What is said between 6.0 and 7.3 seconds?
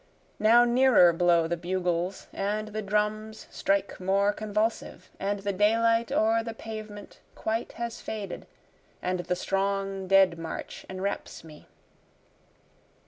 o'er the pavement